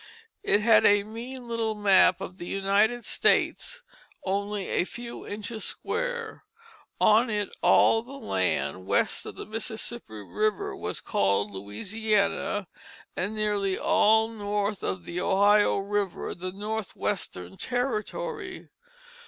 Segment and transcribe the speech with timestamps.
[0.41, 3.83] It had a mean little map of the United States,
[4.25, 6.43] only a few inches square.
[6.99, 12.65] On it all the land west of the Mississippi River was called Louisiana,
[13.15, 18.69] and nearly all north of the Ohio River, the Northwestern Territory.